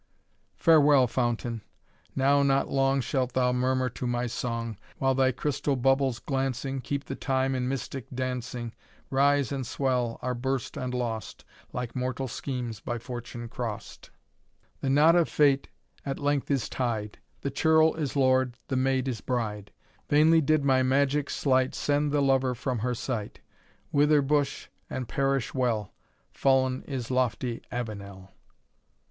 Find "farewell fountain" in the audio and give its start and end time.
0.55-1.61